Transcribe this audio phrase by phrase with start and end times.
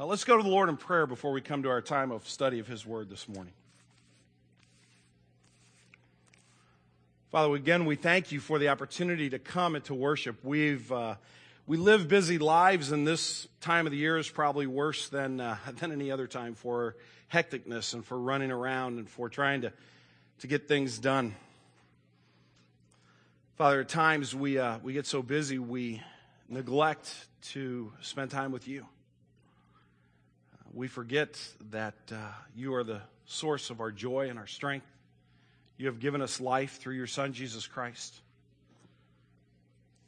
[0.00, 2.28] Uh, let's go to the Lord in prayer before we come to our time of
[2.28, 3.52] study of His Word this morning.
[7.32, 10.36] Father, again, we thank you for the opportunity to come and to worship.
[10.44, 11.16] We've uh,
[11.66, 15.56] we live busy lives, and this time of the year is probably worse than uh,
[15.80, 16.94] than any other time for
[17.32, 19.72] hecticness and for running around and for trying to
[20.38, 21.34] to get things done.
[23.56, 26.00] Father, at times we uh, we get so busy we
[26.48, 27.12] neglect
[27.50, 28.86] to spend time with you.
[30.78, 31.36] We forget
[31.70, 32.18] that uh,
[32.54, 34.86] you are the source of our joy and our strength.
[35.76, 38.14] You have given us life through your Son, Jesus Christ.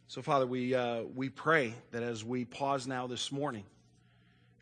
[0.07, 3.65] So, Father, we, uh, we pray that as we pause now this morning,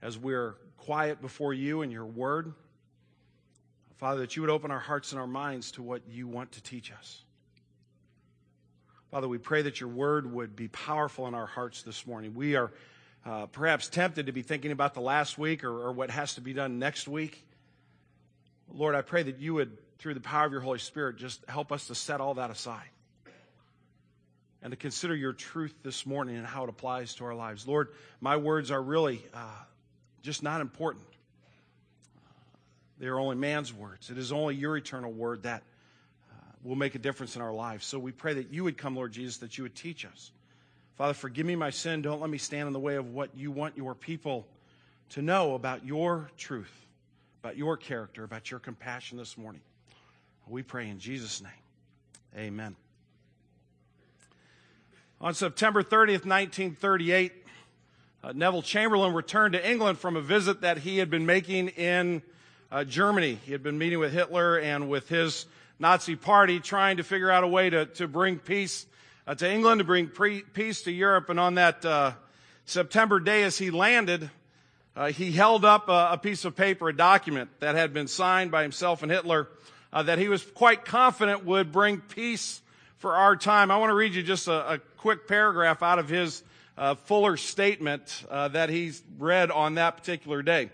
[0.01, 2.55] as we're quiet before you and your word,
[3.99, 6.63] Father, that you would open our hearts and our minds to what you want to
[6.63, 7.23] teach us.
[9.11, 12.33] Father, we pray that your word would be powerful in our hearts this morning.
[12.35, 12.73] We are
[13.29, 16.41] uh, perhaps tempted to be thinking about the last week or, or what has to
[16.41, 17.45] be done next week.
[18.73, 21.73] Lord, I pray that you would through the power of your Holy Spirit, just help
[21.73, 22.89] us to set all that aside
[24.63, 27.67] and to consider your truth this morning and how it applies to our lives.
[27.67, 27.89] Lord,
[28.21, 29.41] my words are really uh,
[30.23, 31.05] just not important.
[32.99, 34.11] They are only man's words.
[34.11, 35.63] It is only your eternal word that
[36.31, 37.87] uh, will make a difference in our lives.
[37.87, 40.31] So we pray that you would come, Lord Jesus, that you would teach us.
[40.99, 42.03] Father, forgive me my sin.
[42.03, 44.49] Don't let me stand in the way of what you want your people
[45.11, 46.73] to know about your truth,
[47.41, 49.61] about your character, about your compassion this morning.
[50.49, 51.53] We pray in Jesus' name.
[52.37, 52.75] Amen.
[55.21, 57.33] On September 30th, 1938,
[58.25, 62.23] uh, Neville Chamberlain returned to England from a visit that he had been making in
[62.73, 63.39] uh, Germany.
[63.45, 65.47] He had been meeting with Hitler and with his
[65.79, 68.85] Nazi party, trying to figure out a way to, to bring peace
[69.29, 71.29] uh, to England, to bring pre- peace to Europe.
[71.29, 72.13] And on that uh,
[72.65, 74.31] September day, as he landed,
[74.97, 78.51] uh, he held up a, a piece of paper, a document that had been signed
[78.51, 79.49] by himself and Hitler
[79.93, 82.63] uh, that he was quite confident would bring peace
[82.97, 83.71] for our time.
[83.71, 86.43] I want to read you just a, a quick paragraph out of his
[86.79, 90.71] uh, fuller statement uh, that he read on that particular day.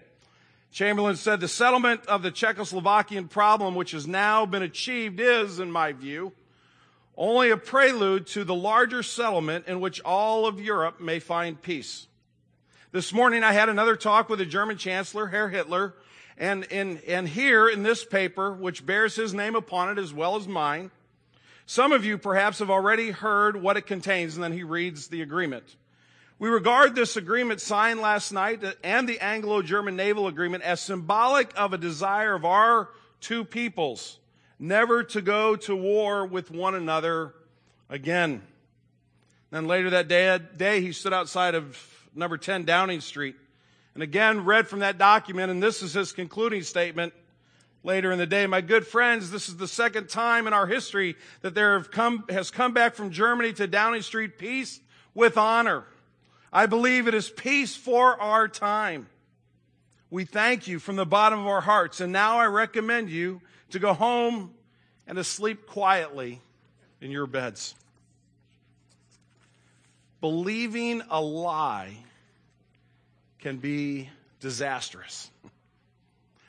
[0.71, 5.73] Chamberlain said, The settlement of the Czechoslovakian problem, which has now been achieved, is, in
[5.73, 6.33] my view,
[7.17, 12.07] only a prelude to the larger settlement in which all of Europe may find peace.
[12.93, 15.95] This morning I had another talk with the German Chancellor, Herr Hitler,
[16.37, 20.37] and, and, and here in this paper, which bears his name upon it as well
[20.37, 20.91] as mine,
[21.67, 25.23] some of you perhaps have already heard what it contains, and then he reads the
[25.23, 25.77] agreement.
[26.39, 31.73] We regard this agreement signed last night and the Anglo-German naval agreement as symbolic of
[31.73, 34.19] a desire of our two peoples
[34.59, 37.35] never to go to war with one another
[37.89, 38.43] again.
[39.51, 41.79] Then later that day, day he stood outside of
[42.15, 43.37] number 10 Downing Street
[43.95, 47.15] and again, read from that document, and this is his concluding statement
[47.85, 48.47] later in the day.
[48.47, 52.51] My good friends, this is the second time in our history that there come, has
[52.51, 54.81] come back from Germany to Downing Street peace
[55.15, 55.85] with honor.
[56.53, 59.07] I believe it is peace for our time.
[60.11, 62.01] We thank you from the bottom of our hearts.
[62.01, 63.41] And now I recommend you
[63.75, 64.53] to go home
[65.07, 66.41] and to sleep quietly
[67.01, 67.75] in your beds.
[70.21, 71.99] Believing a lie
[73.39, 74.09] can be
[74.41, 75.31] disastrous.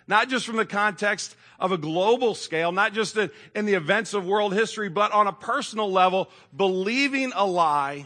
[0.08, 4.26] Not just from the context of a global scale, not just in the events of
[4.26, 8.06] world history, but on a personal level, believing a lie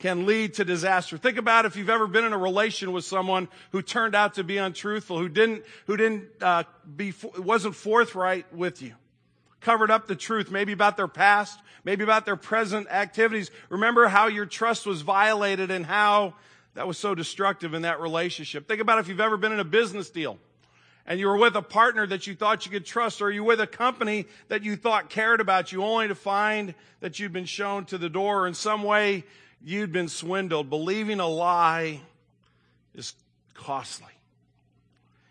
[0.00, 1.16] can lead to disaster.
[1.18, 4.44] Think about if you've ever been in a relation with someone who turned out to
[4.44, 6.64] be untruthful, who didn't, who didn't uh,
[6.96, 8.94] be, wasn't forthright with you,
[9.60, 13.50] covered up the truth, maybe about their past, maybe about their present activities.
[13.68, 16.34] Remember how your trust was violated and how
[16.74, 18.66] that was so destructive in that relationship.
[18.66, 20.38] Think about if you've ever been in a business deal
[21.06, 23.48] and you were with a partner that you thought you could trust or you were
[23.48, 27.46] with a company that you thought cared about you only to find that you'd been
[27.46, 29.24] shown to the door or in some way
[29.62, 30.70] you'd been swindled.
[30.70, 32.00] Believing a lie
[32.94, 33.14] is
[33.54, 34.12] costly.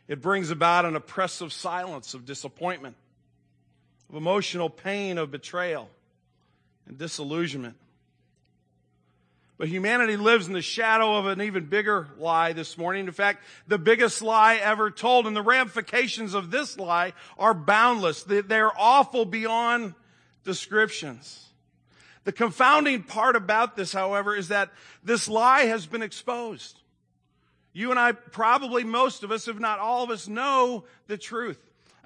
[0.08, 2.96] It brings about an oppressive silence of disappointment,
[4.10, 5.90] of emotional pain, of betrayal
[6.88, 7.76] and disillusionment.
[9.60, 13.08] But humanity lives in the shadow of an even bigger lie this morning.
[13.08, 15.28] In fact, the biggest lie ever told.
[15.28, 18.24] And the ramifications of this lie are boundless.
[18.24, 19.96] They're awful beyond
[20.46, 21.46] descriptions.
[22.24, 24.72] The confounding part about this, however, is that
[25.04, 26.80] this lie has been exposed.
[27.74, 31.60] You and I, probably most of us, if not all of us, know the truth.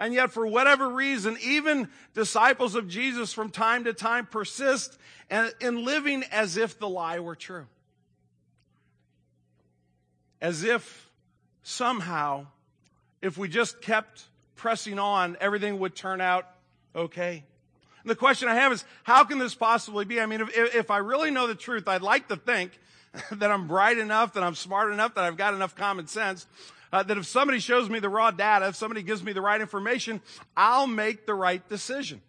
[0.03, 4.97] And yet, for whatever reason, even disciples of Jesus from time to time persist
[5.61, 7.67] in living as if the lie were true.
[10.41, 11.09] As if
[11.61, 12.47] somehow,
[13.21, 14.25] if we just kept
[14.57, 16.49] pressing on, everything would turn out
[16.93, 17.45] okay.
[18.01, 20.19] And the question I have is, how can this possibly be?
[20.19, 22.77] I mean, if, if I really know the truth, I'd like to think
[23.31, 26.45] that I'm bright enough, that I'm smart enough, that I've got enough common sense,
[26.93, 29.59] uh, that if somebody shows me the raw data, if somebody gives me the right
[29.59, 30.21] information,
[30.55, 32.21] I'll make the right decision.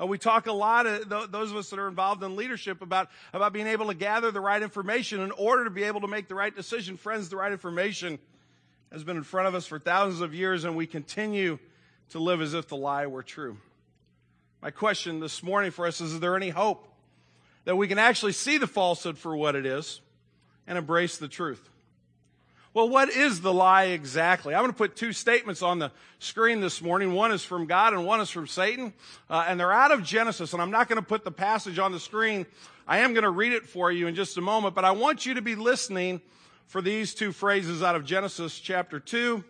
[0.00, 2.80] Uh, we talk a lot, of th- those of us that are involved in leadership,
[2.80, 6.06] about, about being able to gather the right information in order to be able to
[6.06, 6.96] make the right decision.
[6.96, 8.18] Friends, the right information
[8.90, 11.58] has been in front of us for thousands of years, and we continue
[12.08, 13.58] to live as if the lie were true.
[14.62, 16.88] My question this morning for us is Is there any hope
[17.66, 20.00] that we can actually see the falsehood for what it is
[20.66, 21.68] and embrace the truth?
[22.74, 24.54] Well, what is the lie exactly?
[24.54, 27.12] I'm going to put two statements on the screen this morning.
[27.12, 28.92] One is from God and one is from Satan.
[29.30, 30.52] Uh, and they're out of Genesis.
[30.52, 32.44] And I'm not going to put the passage on the screen.
[32.86, 34.74] I am going to read it for you in just a moment.
[34.74, 36.20] But I want you to be listening
[36.66, 39.42] for these two phrases out of Genesis chapter 2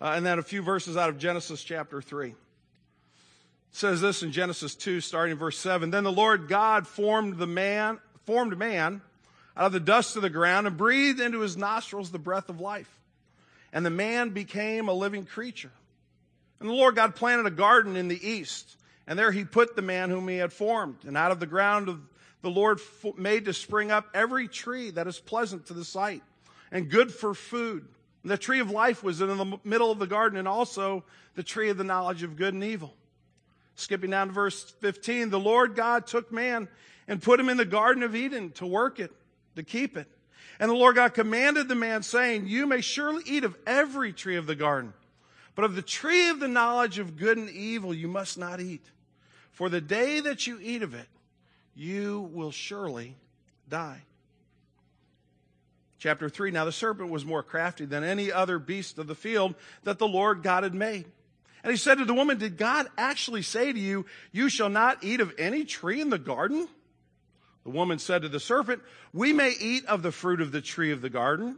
[0.00, 2.28] uh, and then a few verses out of Genesis chapter 3.
[2.28, 2.36] It
[3.70, 5.90] says this in Genesis 2, starting in verse 7.
[5.90, 9.00] Then the Lord God formed the man, formed man
[9.56, 12.60] out of the dust of the ground and breathed into his nostrils the breath of
[12.60, 12.90] life.
[13.72, 15.72] And the man became a living creature.
[16.60, 18.76] And the Lord God planted a garden in the east,
[19.06, 21.04] and there he put the man whom he had formed.
[21.04, 22.00] And out of the ground of
[22.42, 22.80] the Lord
[23.16, 26.22] made to spring up every tree that is pleasant to the sight
[26.70, 27.86] and good for food.
[28.22, 31.04] And the tree of life was in the middle of the garden, and also
[31.34, 32.94] the tree of the knowledge of good and evil.
[33.74, 36.68] Skipping down to verse 15, the Lord God took man
[37.06, 39.12] and put him in the garden of Eden to work it
[39.56, 40.08] to keep it.
[40.58, 44.36] And the Lord God commanded the man, saying, You may surely eat of every tree
[44.36, 44.94] of the garden,
[45.54, 48.84] but of the tree of the knowledge of good and evil you must not eat.
[49.52, 51.08] For the day that you eat of it,
[51.74, 53.16] you will surely
[53.68, 54.02] die.
[55.98, 59.54] Chapter 3 Now the serpent was more crafty than any other beast of the field
[59.84, 61.06] that the Lord God had made.
[61.62, 65.02] And he said to the woman, Did God actually say to you, You shall not
[65.02, 66.68] eat of any tree in the garden?
[67.66, 68.80] The woman said to the serpent,
[69.12, 71.56] We may eat of the fruit of the tree of the garden.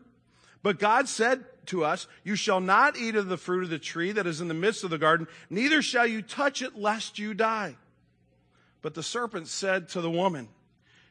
[0.63, 4.13] But God said to us, You shall not eat of the fruit of the tree
[4.13, 7.35] that is in the midst of the garden, neither shall you touch it, lest you
[7.35, 7.77] die.
[8.81, 10.49] But the serpent said to the woman,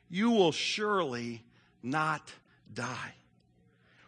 [0.09, 1.43] You will surely
[1.83, 2.33] not
[2.73, 3.13] die.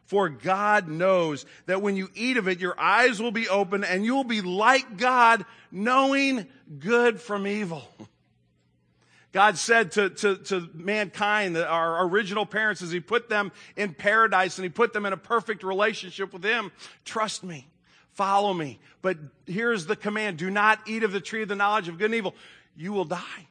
[0.06, 4.04] For God knows that when you eat of it, your eyes will be open and
[4.04, 6.48] you'll be like God, knowing
[6.80, 7.88] good from evil.
[9.32, 14.58] God said to, to, to mankind, our original parents, as He put them in paradise
[14.58, 16.72] and He put them in a perfect relationship with Him,
[17.06, 17.68] trust me,
[18.14, 18.80] follow me.
[19.02, 22.06] But here's the command do not eat of the tree of the knowledge of good
[22.06, 22.36] and evil.
[22.76, 23.48] You will die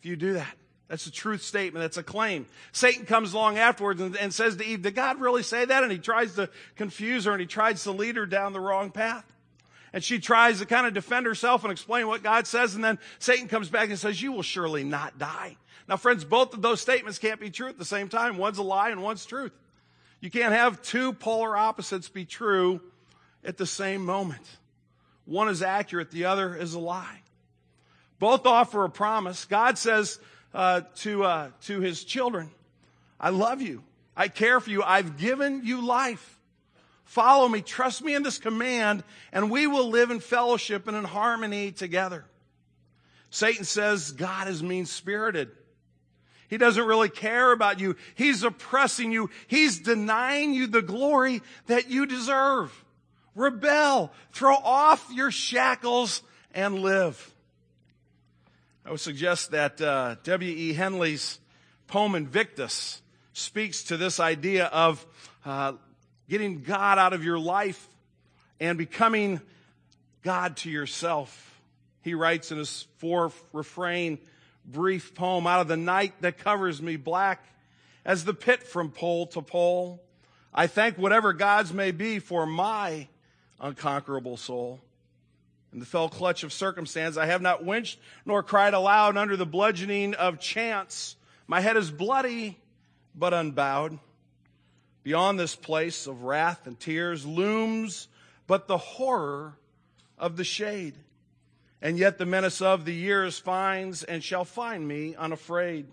[0.00, 0.56] if you do that.
[0.88, 1.84] That's a truth statement.
[1.84, 2.46] That's a claim.
[2.72, 5.84] Satan comes along afterwards and, and says to Eve, Did God really say that?
[5.84, 8.90] And he tries to confuse her and he tries to lead her down the wrong
[8.90, 9.24] path
[9.92, 12.98] and she tries to kind of defend herself and explain what God says, and then
[13.18, 15.56] Satan comes back and says, You will surely not die.
[15.88, 18.36] Now, friends, both of those statements can't be true at the same time.
[18.36, 19.52] One's a lie and one's truth.
[20.20, 22.80] You can't have two polar opposites be true
[23.42, 24.46] at the same moment.
[25.24, 27.20] One is accurate, the other is a lie.
[28.18, 29.46] Both offer a promise.
[29.46, 30.18] God says
[30.52, 32.50] uh, to, uh, to his children,
[33.18, 33.82] I love you.
[34.16, 34.82] I care for you.
[34.82, 36.38] I've given you life.
[37.10, 41.02] Follow me, trust me in this command, and we will live in fellowship and in
[41.02, 42.24] harmony together.
[43.30, 45.50] Satan says God is mean spirited.
[46.46, 47.96] He doesn't really care about you.
[48.14, 49.28] He's oppressing you.
[49.48, 52.72] He's denying you the glory that you deserve.
[53.34, 54.12] Rebel.
[54.30, 56.22] Throw off your shackles
[56.54, 57.34] and live.
[58.86, 60.74] I would suggest that uh, W.E.
[60.74, 61.40] Henley's
[61.88, 65.04] poem Invictus speaks to this idea of
[65.44, 65.72] uh,
[66.30, 67.88] getting God out of your life
[68.60, 69.40] and becoming
[70.22, 71.60] God to yourself.
[72.02, 74.18] He writes in his four refrain
[74.64, 77.44] brief poem, out of the night that covers me black
[78.04, 80.00] as the pit from pole to pole.
[80.54, 83.08] I thank whatever gods may be for my
[83.60, 84.80] unconquerable soul.
[85.72, 89.46] In the fell clutch of circumstance, I have not winced nor cried aloud under the
[89.46, 91.16] bludgeoning of chance.
[91.48, 92.56] My head is bloody,
[93.16, 93.98] but unbowed.
[95.02, 98.08] Beyond this place of wrath and tears looms
[98.46, 99.56] but the horror
[100.18, 100.94] of the shade.
[101.80, 105.86] And yet the menace of the years finds and shall find me unafraid.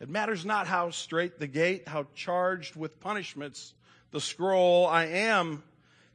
[0.00, 3.74] It matters not how straight the gate, how charged with punishments
[4.10, 4.86] the scroll.
[4.86, 5.62] I am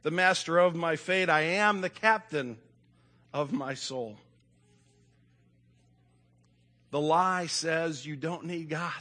[0.02, 1.30] the master of my fate.
[1.30, 2.58] I am the captain
[3.32, 4.18] of my soul.
[6.90, 8.92] The lie says you don't need God.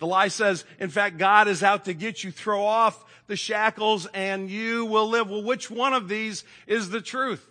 [0.00, 2.32] The lie says, in fact, God is out to get you.
[2.32, 5.30] Throw off the shackles and you will live.
[5.30, 7.46] Well, which one of these is the truth?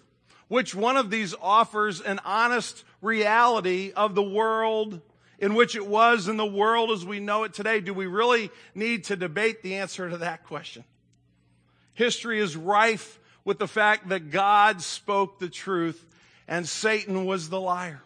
[0.48, 5.00] Which one of these offers an honest reality of the world
[5.38, 7.82] in which it was in the world as we know it today?
[7.82, 10.84] Do we really need to debate the answer to that question?
[11.94, 16.04] History is rife with the fact that God spoke the truth
[16.48, 18.02] and Satan was the liar.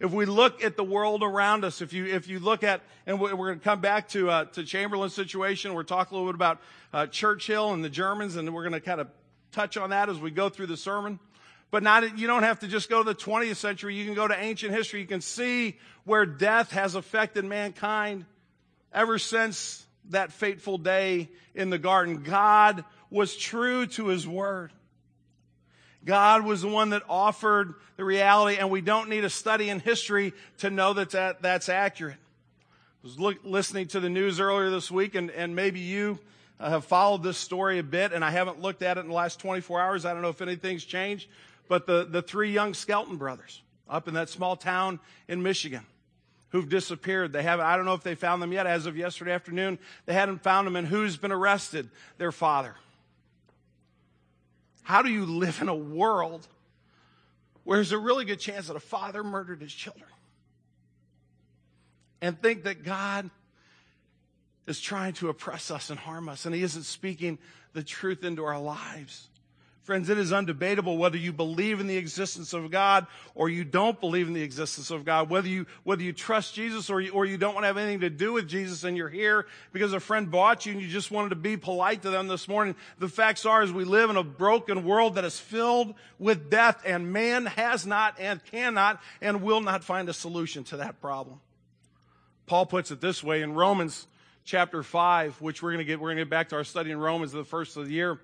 [0.00, 3.20] If we look at the world around us, if you, if you look at, and
[3.20, 6.36] we're going to come back to, uh, to Chamberlain's situation, we're talking a little bit
[6.36, 6.62] about
[6.94, 9.08] uh, Churchill and the Germans, and we're going to kind of
[9.52, 11.18] touch on that as we go through the sermon.
[11.70, 13.94] But not, you don't have to just go to the 20th century.
[13.94, 15.00] You can go to ancient history.
[15.00, 18.24] You can see where death has affected mankind
[18.94, 22.22] ever since that fateful day in the garden.
[22.22, 24.72] God was true to his word.
[26.04, 29.80] God was the one that offered the reality, and we don't need a study in
[29.80, 32.16] history to know that, that that's accurate.
[32.16, 36.18] I was look, listening to the news earlier this week, and, and maybe you
[36.58, 39.14] uh, have followed this story a bit, and I haven't looked at it in the
[39.14, 40.04] last 24 hours.
[40.04, 41.28] I don't know if anything's changed,
[41.68, 45.84] but the, the three young Skelton brothers up in that small town in Michigan
[46.50, 47.32] who've disappeared.
[47.32, 48.66] They haven't, I don't know if they found them yet.
[48.66, 51.90] As of yesterday afternoon, they hadn't found them, and who's been arrested?
[52.18, 52.74] Their father.
[54.82, 56.46] How do you live in a world
[57.64, 60.08] where there's a really good chance that a father murdered his children?
[62.20, 63.30] And think that God
[64.66, 67.38] is trying to oppress us and harm us, and He isn't speaking
[67.72, 69.29] the truth into our lives.
[69.82, 73.98] Friends, it is undebatable whether you believe in the existence of God or you don't
[73.98, 77.24] believe in the existence of God, whether you, whether you trust Jesus or you, or
[77.24, 80.00] you don't want to have anything to do with Jesus and you're here because a
[80.00, 82.74] friend bought you and you just wanted to be polite to them this morning.
[82.98, 86.82] The facts are is we live in a broken world that is filled with death
[86.84, 91.40] and man has not and cannot and will not find a solution to that problem.
[92.44, 94.06] Paul puts it this way in Romans
[94.44, 96.90] chapter 5, which we're going to get, we're going to get back to our study
[96.90, 98.20] in Romans the first of the year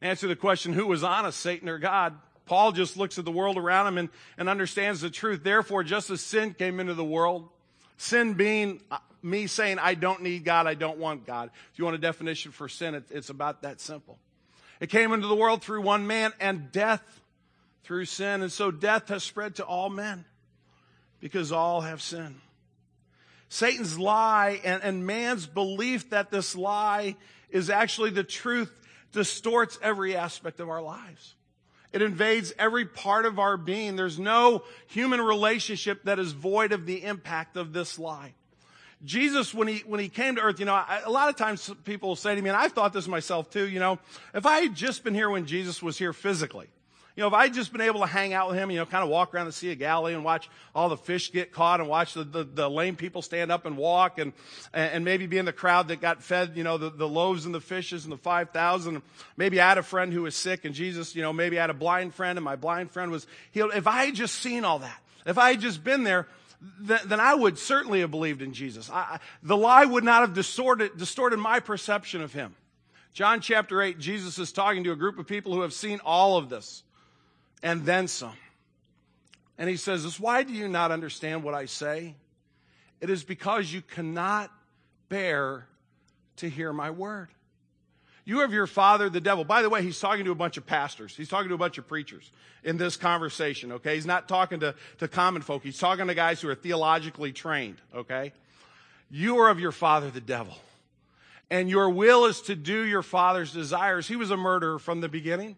[0.00, 2.14] answer the question, who was honest, Satan or God?
[2.46, 5.42] Paul just looks at the world around him and, and understands the truth.
[5.42, 7.48] Therefore, just as sin came into the world,
[7.96, 11.50] sin being uh, me saying, I don't need God, I don't want God.
[11.72, 14.18] If you want a definition for sin, it, it's about that simple.
[14.80, 17.02] It came into the world through one man and death
[17.84, 18.42] through sin.
[18.42, 20.26] And so death has spread to all men
[21.20, 22.40] because all have sinned.
[23.48, 27.16] Satan's lie and, and man's belief that this lie
[27.50, 28.70] is actually the truth
[29.14, 31.34] distorts every aspect of our lives.
[31.92, 33.96] It invades every part of our being.
[33.96, 38.34] There's no human relationship that is void of the impact of this lie.
[39.04, 41.70] Jesus, when he, when he came to earth, you know, I, a lot of times
[41.84, 43.98] people say to me, and I've thought this myself too, you know,
[44.34, 46.68] if I had just been here when Jesus was here physically,
[47.16, 49.04] you know, if I'd just been able to hang out with him, you know, kind
[49.04, 51.88] of walk around the Sea of Galilee and watch all the fish get caught and
[51.88, 54.32] watch the, the, the lame people stand up and walk and,
[54.72, 57.54] and maybe be in the crowd that got fed, you know, the, the loaves and
[57.54, 59.00] the fishes and the 5,000.
[59.36, 61.70] Maybe I had a friend who was sick and Jesus, you know, maybe I had
[61.70, 63.70] a blind friend and my blind friend was healed.
[63.76, 66.26] If I had just seen all that, if I had just been there,
[66.80, 68.90] then I would certainly have believed in Jesus.
[68.90, 72.56] I, the lie would not have distorted, distorted my perception of him.
[73.12, 76.36] John chapter 8, Jesus is talking to a group of people who have seen all
[76.36, 76.82] of this
[77.64, 78.36] and then some.
[79.58, 82.14] And he says this, why do you not understand what I say?
[83.00, 84.52] It is because you cannot
[85.08, 85.66] bear
[86.36, 87.28] to hear my word.
[88.26, 89.44] You have your father, the devil.
[89.44, 91.16] By the way, he's talking to a bunch of pastors.
[91.16, 92.30] He's talking to a bunch of preachers
[92.62, 93.94] in this conversation, okay?
[93.94, 95.62] He's not talking to, to common folk.
[95.62, 98.32] He's talking to guys who are theologically trained, okay?
[99.10, 100.56] You are of your father, the devil.
[101.50, 104.08] And your will is to do your father's desires.
[104.08, 105.56] He was a murderer from the beginning.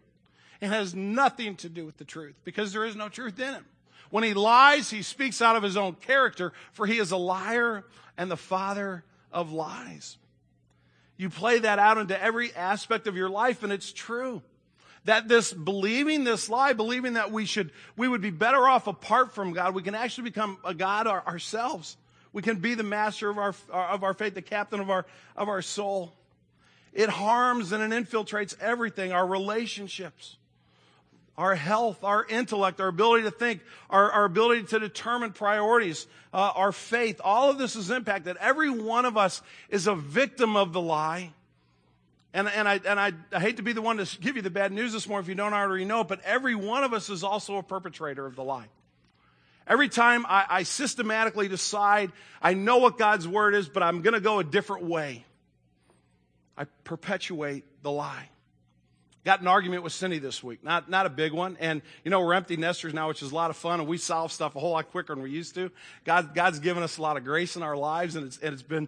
[0.59, 3.65] It has nothing to do with the truth because there is no truth in him.
[4.09, 7.83] When he lies, he speaks out of his own character, for he is a liar
[8.17, 10.17] and the father of lies.
[11.17, 14.41] You play that out into every aspect of your life, and it's true.
[15.05, 19.33] That this believing this lie, believing that we should, we would be better off apart
[19.33, 21.97] from God, we can actually become a God our, ourselves.
[22.33, 25.49] We can be the master of our, of our faith, the captain of our, of
[25.49, 26.13] our soul.
[26.93, 30.37] It harms and it infiltrates everything, our relationships
[31.37, 36.51] our health, our intellect, our ability to think, our, our ability to determine priorities, uh,
[36.55, 38.37] our faith, all of this is impacted.
[38.39, 41.31] Every one of us is a victim of the lie.
[42.33, 44.49] And, and, I, and I, I hate to be the one to give you the
[44.49, 47.09] bad news this morning if you don't already know it, but every one of us
[47.09, 48.67] is also a perpetrator of the lie.
[49.67, 54.13] Every time I, I systematically decide, I know what God's word is, but I'm going
[54.13, 55.25] to go a different way,
[56.57, 58.29] I perpetuate the lie.
[59.27, 60.63] Got an argument with Cindy this week.
[60.63, 61.57] Not, not a big one.
[61.59, 63.97] And, you know, we're empty nesters now, which is a lot of fun, and we
[63.97, 65.69] solve stuff a whole lot quicker than we used to.
[66.05, 68.63] God, God's given us a lot of grace in our lives, and it's, and it's
[68.63, 68.87] been,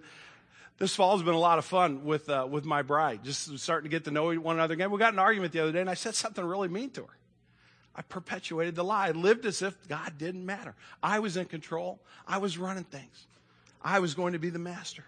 [0.78, 3.90] this fall has been a lot of fun with, uh, with my bride, just starting
[3.90, 4.92] to get to know one another again.
[4.92, 7.18] We got an argument the other day, and I said something really mean to her.
[7.94, 9.10] I perpetuated the lie.
[9.10, 10.74] I lived as if God didn't matter.
[11.04, 12.00] I was in control.
[12.26, 13.28] I was running things.
[13.82, 15.04] I was going to be the master.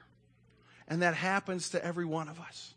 [0.90, 2.74] And that happens to every one of us.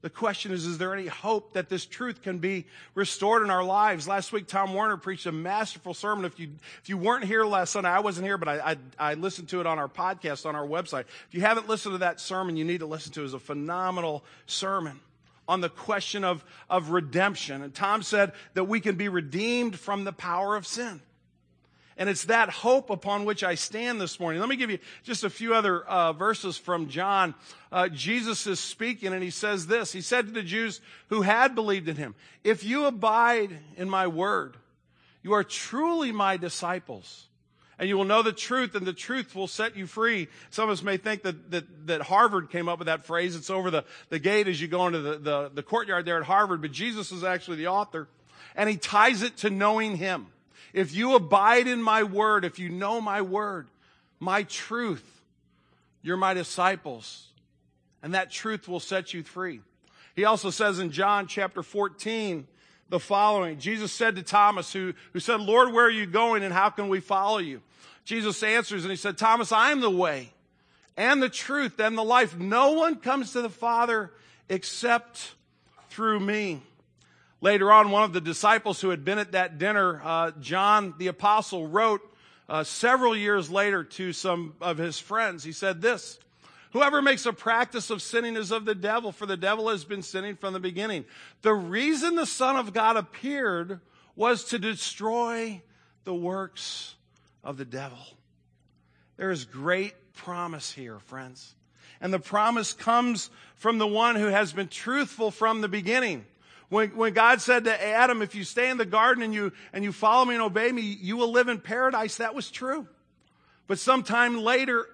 [0.00, 3.64] The question is, is there any hope that this truth can be restored in our
[3.64, 4.06] lives?
[4.06, 6.24] Last week, Tom Warner preached a masterful sermon.
[6.24, 6.50] If you,
[6.80, 9.60] if you weren't here last Sunday, I wasn't here, but I, I, I listened to
[9.60, 11.06] it on our podcast, on our website.
[11.28, 13.24] If you haven't listened to that sermon, you need to listen to it.
[13.24, 15.00] It's a phenomenal sermon
[15.48, 17.62] on the question of, of redemption.
[17.62, 21.00] And Tom said that we can be redeemed from the power of sin.
[21.98, 24.40] And it's that hope upon which I stand this morning.
[24.40, 27.34] Let me give you just a few other uh, verses from John.
[27.72, 29.92] Uh, Jesus is speaking and he says this.
[29.92, 32.14] He said to the Jews who had believed in him,
[32.44, 34.56] If you abide in my word,
[35.24, 37.26] you are truly my disciples.
[37.80, 40.26] And you will know the truth, and the truth will set you free.
[40.50, 43.36] Some of us may think that, that, that Harvard came up with that phrase.
[43.36, 46.24] It's over the, the gate as you go into the, the, the courtyard there at
[46.24, 48.08] Harvard, but Jesus is actually the author.
[48.56, 50.26] And he ties it to knowing him.
[50.72, 53.68] If you abide in my word, if you know my word,
[54.20, 55.04] my truth,
[56.02, 57.26] you're my disciples.
[58.02, 59.60] And that truth will set you free.
[60.14, 62.46] He also says in John chapter 14,
[62.88, 63.58] the following.
[63.58, 66.88] Jesus said to Thomas, who, who said, Lord, where are you going and how can
[66.88, 67.60] we follow you?
[68.04, 70.32] Jesus answers and he said, Thomas, I am the way
[70.96, 72.38] and the truth and the life.
[72.38, 74.10] No one comes to the Father
[74.48, 75.34] except
[75.90, 76.62] through me.
[77.40, 81.06] Later on, one of the disciples who had been at that dinner, uh, John the
[81.06, 82.00] Apostle, wrote
[82.48, 85.44] uh, several years later to some of his friends.
[85.44, 86.18] He said this
[86.72, 90.02] Whoever makes a practice of sinning is of the devil, for the devil has been
[90.02, 91.04] sinning from the beginning.
[91.42, 93.80] The reason the Son of God appeared
[94.16, 95.62] was to destroy
[96.04, 96.96] the works
[97.44, 97.98] of the devil.
[99.16, 101.54] There is great promise here, friends.
[102.00, 106.26] And the promise comes from the one who has been truthful from the beginning.
[106.68, 109.82] When, when God said to Adam, if you stay in the garden and you, and
[109.82, 112.86] you follow me and obey me, you will live in paradise, that was true.
[113.66, 114.86] But sometime later,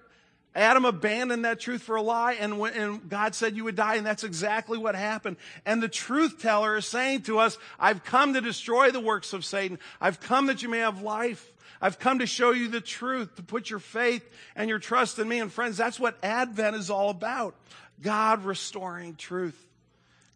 [0.55, 3.95] Adam abandoned that truth for a lie and, when, and God said you would die
[3.95, 5.35] and that's exactly what happened.
[5.65, 9.43] And the truth teller is saying to us, I've come to destroy the works of
[9.43, 9.79] Satan.
[9.99, 11.51] I've come that you may have life.
[11.81, 15.27] I've come to show you the truth, to put your faith and your trust in
[15.27, 15.39] me.
[15.39, 17.53] And friends, that's what Advent is all about.
[18.01, 19.64] God restoring truth.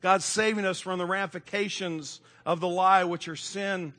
[0.01, 3.93] God saving us from the ramifications of the lie, which are sin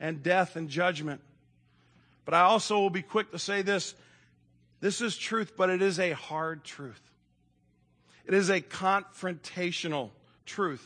[0.00, 1.20] and death and judgment.
[2.24, 3.94] But I also will be quick to say this.
[4.80, 7.00] This is truth, but it is a hard truth.
[8.26, 10.10] It is a confrontational
[10.44, 10.84] truth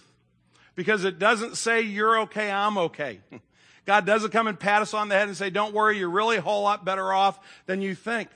[0.75, 3.21] because it doesn't say you're okay, I'm okay.
[3.87, 6.37] God doesn't come and pat us on the head and say, don't worry, you're really
[6.37, 8.29] a whole lot better off than you think.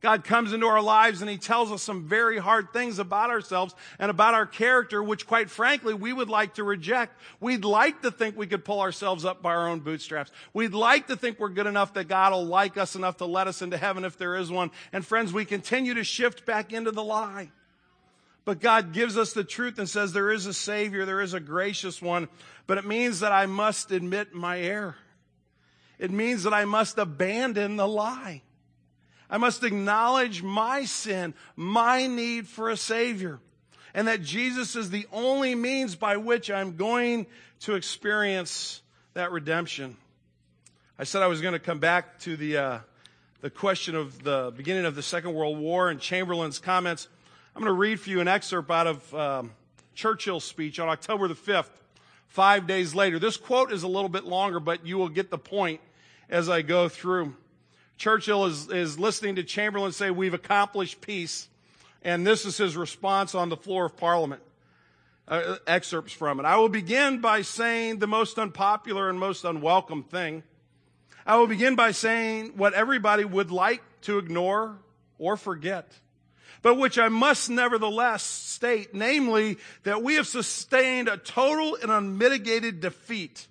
[0.00, 3.74] God comes into our lives and He tells us some very hard things about ourselves
[3.98, 7.20] and about our character, which quite frankly, we would like to reject.
[7.40, 10.30] We'd like to think we could pull ourselves up by our own bootstraps.
[10.52, 13.48] We'd like to think we're good enough that God will like us enough to let
[13.48, 14.70] us into heaven if there is one.
[14.92, 17.50] And friends, we continue to shift back into the lie.
[18.44, 21.40] But God gives us the truth and says there is a Savior, there is a
[21.40, 22.28] gracious one,
[22.66, 24.96] but it means that I must admit my error.
[25.98, 28.42] It means that I must abandon the lie.
[29.30, 33.40] I must acknowledge my sin, my need for a Savior,
[33.94, 37.26] and that Jesus is the only means by which I'm going
[37.60, 38.82] to experience
[39.14, 39.96] that redemption.
[40.98, 42.78] I said I was going to come back to the, uh,
[43.40, 47.08] the question of the beginning of the Second World War and Chamberlain's comments.
[47.54, 49.52] I'm going to read for you an excerpt out of um,
[49.94, 51.70] Churchill's speech on October the 5th,
[52.28, 53.18] five days later.
[53.18, 55.80] This quote is a little bit longer, but you will get the point
[56.30, 57.34] as I go through.
[57.98, 61.48] Churchill is, is listening to Chamberlain say, We've accomplished peace.
[62.02, 64.40] And this is his response on the floor of Parliament.
[65.26, 66.46] Uh, excerpts from it.
[66.46, 70.42] I will begin by saying the most unpopular and most unwelcome thing.
[71.26, 74.78] I will begin by saying what everybody would like to ignore
[75.18, 75.92] or forget,
[76.62, 82.80] but which I must nevertheless state, namely that we have sustained a total and unmitigated
[82.80, 83.48] defeat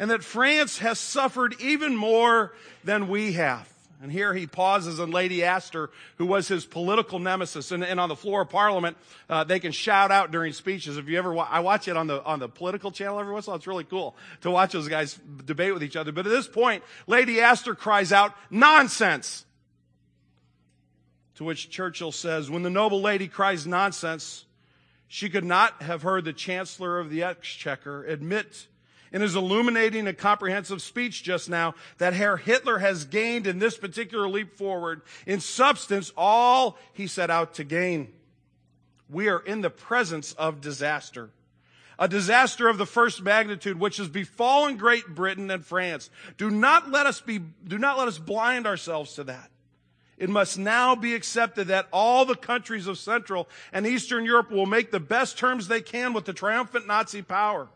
[0.00, 3.72] and that France has suffered even more than we have.
[4.04, 5.88] And here he pauses and Lady Astor,
[6.18, 7.72] who was his political nemesis.
[7.72, 8.98] And, and on the floor of Parliament,
[9.30, 10.98] uh, they can shout out during speeches.
[10.98, 13.46] If you ever, wa- I watch it on the on the political channel every once
[13.46, 13.56] in a while.
[13.56, 16.12] It's really cool to watch those guys debate with each other.
[16.12, 19.46] But at this point, Lady Astor cries out, "Nonsense!"
[21.36, 24.44] To which Churchill says, "When the noble lady cries nonsense,
[25.08, 28.66] she could not have heard the Chancellor of the Exchequer admit."
[29.14, 33.78] In his illuminating and comprehensive speech just now that Herr Hitler has gained in this
[33.78, 38.12] particular leap forward, in substance, all he set out to gain.
[39.08, 41.30] We are in the presence of disaster.
[41.96, 46.10] A disaster of the first magnitude, which has befallen Great Britain and France.
[46.36, 49.48] Do not let us be, do not let us blind ourselves to that.
[50.18, 54.66] It must now be accepted that all the countries of Central and Eastern Europe will
[54.66, 57.68] make the best terms they can with the triumphant Nazi power.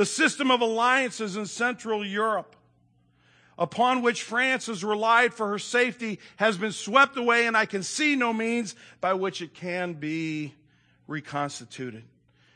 [0.00, 2.56] The system of alliances in Central Europe,
[3.58, 7.82] upon which France has relied for her safety, has been swept away, and I can
[7.82, 10.54] see no means by which it can be
[11.06, 12.04] reconstituted.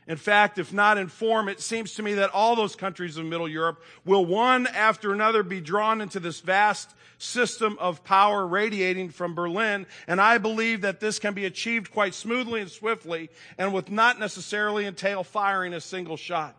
[0.07, 3.27] In fact, if not in form, it seems to me that all those countries of
[3.27, 9.11] Middle Europe will one after another be drawn into this vast system of power radiating
[9.11, 9.87] from Berlin.
[10.07, 13.29] And I believe that this can be achieved quite smoothly and swiftly
[13.59, 16.57] and with not necessarily entail firing a single shot.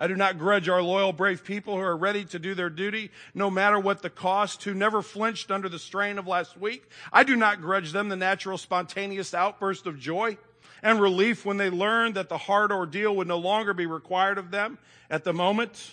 [0.00, 3.10] I do not grudge our loyal, brave people who are ready to do their duty,
[3.34, 6.88] no matter what the cost, who never flinched under the strain of last week.
[7.12, 10.38] I do not grudge them the natural, spontaneous outburst of joy
[10.82, 14.50] and relief when they learned that the hard ordeal would no longer be required of
[14.50, 14.78] them
[15.10, 15.92] at the moment.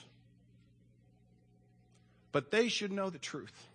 [2.31, 3.67] But they should know the truth.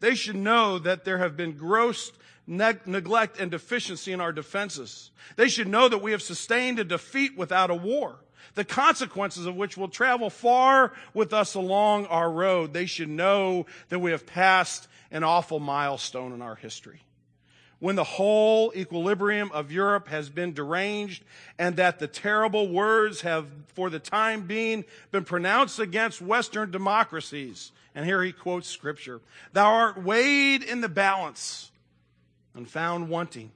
[0.00, 2.12] They should know that there have been gross
[2.46, 5.10] ne- neglect and deficiency in our defenses.
[5.36, 8.16] They should know that we have sustained a defeat without a war,
[8.54, 12.72] the consequences of which will travel far with us along our road.
[12.72, 17.02] They should know that we have passed an awful milestone in our history
[17.80, 21.22] when the whole equilibrium of Europe has been deranged
[21.58, 27.72] and that the terrible words have, for the time being, been pronounced against Western democracies.
[27.94, 29.20] And here he quotes scripture.
[29.52, 31.70] Thou art weighed in the balance
[32.54, 33.52] and found wanting.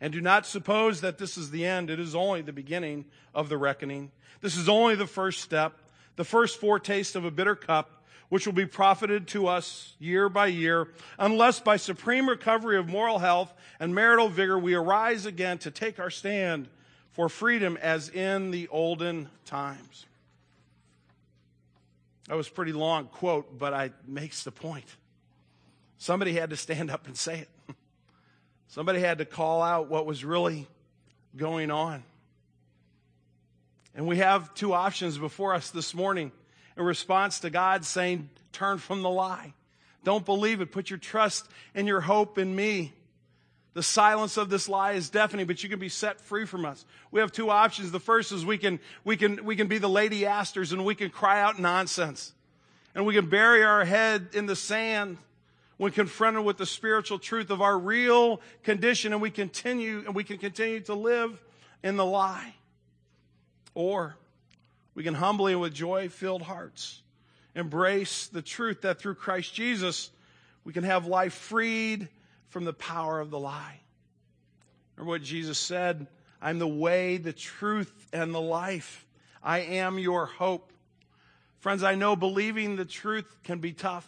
[0.00, 1.90] And do not suppose that this is the end.
[1.90, 4.10] It is only the beginning of the reckoning.
[4.40, 5.78] This is only the first step,
[6.16, 7.96] the first foretaste of a bitter cup
[8.28, 13.18] which will be profited to us year by year, unless by supreme recovery of moral
[13.20, 16.68] health and marital vigor we arise again to take our stand
[17.12, 20.06] for freedom as in the olden times.
[22.28, 24.96] That was a pretty long quote, but it makes the point.
[25.98, 27.48] Somebody had to stand up and say it.
[28.68, 30.66] Somebody had to call out what was really
[31.36, 32.02] going on.
[33.94, 36.32] And we have two options before us this morning
[36.76, 39.54] in response to God saying, turn from the lie.
[40.04, 40.70] Don't believe it.
[40.70, 42.92] Put your trust and your hope in me.
[43.74, 46.84] The silence of this lie is deafening, but you can be set free from us.
[47.10, 47.90] We have two options.
[47.90, 50.94] The first is we can, we can, we can be the Lady Astors and we
[50.94, 52.32] can cry out nonsense.
[52.94, 55.18] And we can bury our head in the sand
[55.76, 60.24] when confronted with the spiritual truth of our real condition and we continue, and we
[60.24, 61.42] can continue to live
[61.82, 62.54] in the lie.
[63.74, 64.16] Or
[64.94, 67.02] we can humbly and with joy filled hearts
[67.54, 70.10] embrace the truth that through Christ Jesus,
[70.64, 72.08] we can have life freed
[72.48, 73.80] from the power of the lie.
[74.96, 76.06] Remember what Jesus said?
[76.40, 79.06] I'm the way, the truth, and the life.
[79.42, 80.72] I am your hope.
[81.60, 84.06] Friends, I know believing the truth can be tough.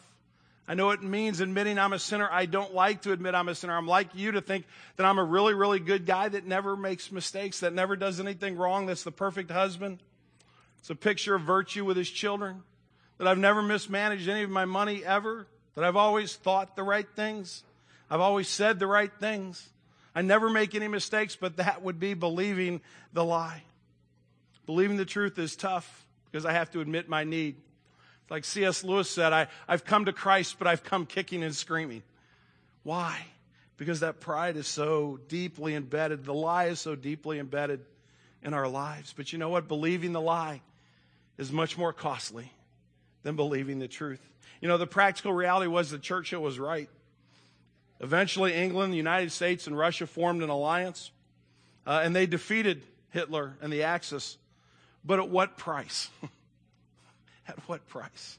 [0.69, 2.29] I know it means admitting I'm a sinner.
[2.31, 3.75] I don't like to admit I'm a sinner.
[3.75, 7.11] I'm like you to think that I'm a really, really good guy that never makes
[7.11, 10.03] mistakes, that never does anything wrong, that's the perfect husband.
[10.81, 12.63] It's a picture of virtue with his children,
[13.17, 17.09] that I've never mismanaged any of my money ever, that I've always thought the right
[17.17, 17.65] things,
[18.11, 19.71] I've always said the right things.
[20.15, 22.81] I never make any mistakes, but that would be believing
[23.13, 23.63] the lie.
[24.67, 27.57] Believing the truth is tough because I have to admit my need.
[28.31, 28.85] Like C.S.
[28.85, 32.03] Lewis said, I, I've come to Christ, but I've come kicking and screaming.
[32.83, 33.19] Why?
[33.77, 36.25] Because that pride is so deeply embedded.
[36.25, 37.81] The lie is so deeply embedded
[38.43, 39.15] in our lives.
[39.17, 39.69] But you know what?
[39.69, 40.61] Believing the lie
[41.39, 42.53] is much more costly
[43.23, 44.21] than believing the truth.
[44.61, 46.89] You know, the practical reality was that Churchill was right.
[48.01, 51.11] Eventually, England, the United States, and Russia formed an alliance,
[51.87, 54.37] uh, and they defeated Hitler and the Axis.
[55.05, 56.11] But at what price?
[57.49, 58.39] at what price?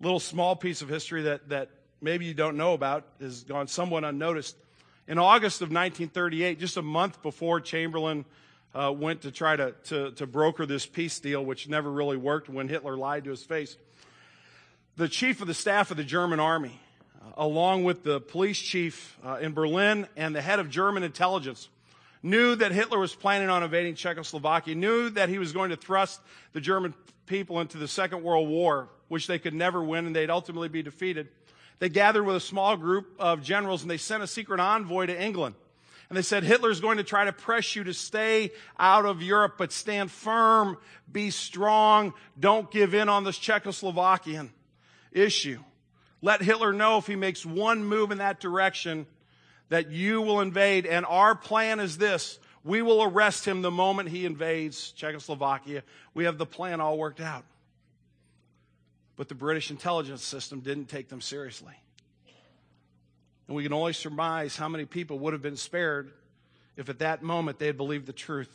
[0.00, 4.04] Little small piece of history that, that maybe you don't know about has gone somewhat
[4.04, 4.56] unnoticed.
[5.08, 8.24] In August of 1938, just a month before Chamberlain
[8.74, 12.48] uh, went to try to, to, to broker this peace deal, which never really worked
[12.48, 13.76] when Hitler lied to his face.
[14.96, 16.78] The chief of the staff of the German army,
[17.20, 21.68] uh, along with the police chief uh, in Berlin and the head of German intelligence,
[22.22, 26.20] knew that Hitler was planning on invading Czechoslovakia, knew that he was going to thrust
[26.52, 26.94] the German
[27.32, 30.82] people into the Second World War, which they could never win and they'd ultimately be
[30.82, 31.28] defeated.
[31.78, 35.18] They gathered with a small group of generals and they sent a secret envoy to
[35.18, 35.54] England
[36.12, 39.54] And they said, Hitler's going to try to press you to stay out of Europe,
[39.56, 40.76] but stand firm,
[41.10, 44.50] be strong, don't give in on this Czechoslovakian
[45.10, 45.58] issue.
[46.20, 49.06] Let Hitler know if he makes one move in that direction
[49.70, 50.84] that you will invade.
[50.84, 52.38] And our plan is this.
[52.64, 55.82] We will arrest him the moment he invades Czechoslovakia.
[56.14, 57.44] We have the plan all worked out.
[59.16, 61.74] But the British intelligence system didn't take them seriously.
[63.48, 66.12] And we can only surmise how many people would have been spared
[66.76, 68.50] if at that moment they had believed the truth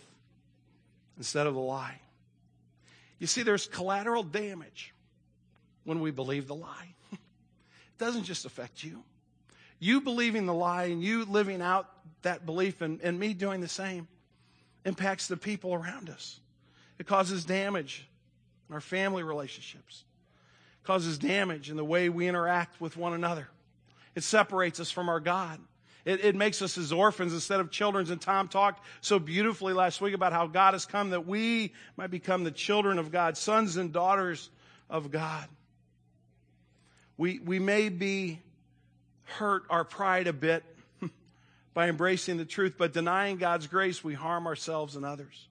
[1.18, 2.00] instead of the lie.
[3.20, 4.94] You see, there's collateral damage
[5.84, 6.94] when we believe the lie.
[7.12, 7.20] it
[7.98, 9.04] doesn't just affect you.
[9.80, 11.88] You believing the lie and you living out
[12.24, 14.08] that belief and, and me doing the same
[14.86, 16.40] impacts the people around us.
[16.98, 18.08] It causes damage
[18.70, 20.04] in our family relationships,
[20.82, 23.48] it causes damage in the way we interact with one another.
[24.16, 25.60] It separates us from our God.
[26.04, 28.10] It, it, makes us as orphans instead of children.
[28.10, 32.10] And Tom talked so beautifully last week about how God has come that we might
[32.10, 34.50] become the children of God, sons and daughters
[34.90, 35.48] of God.
[37.18, 38.40] We, we may be
[39.28, 40.64] hurt our pride a bit
[41.74, 45.48] by embracing the truth, but denying God's grace, we harm ourselves and others.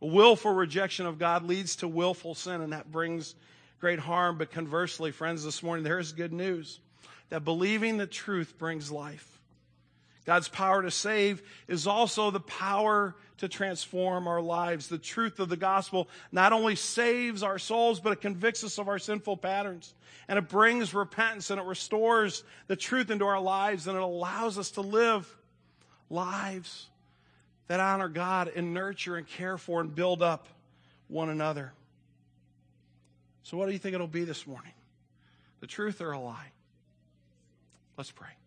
[0.00, 3.34] A willful rejection of God leads to willful sin, and that brings
[3.80, 4.38] great harm.
[4.38, 6.78] But conversely, friends, this morning, there's good news
[7.30, 9.37] that believing the truth brings life.
[10.28, 14.88] God's power to save is also the power to transform our lives.
[14.88, 18.88] The truth of the gospel not only saves our souls, but it convicts us of
[18.88, 19.94] our sinful patterns.
[20.28, 24.58] And it brings repentance and it restores the truth into our lives and it allows
[24.58, 25.34] us to live
[26.10, 26.88] lives
[27.68, 30.46] that honor God and nurture and care for and build up
[31.06, 31.72] one another.
[33.44, 34.74] So, what do you think it'll be this morning?
[35.60, 36.52] The truth or a lie?
[37.96, 38.37] Let's pray.